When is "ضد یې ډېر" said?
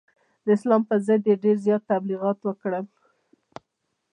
1.07-1.57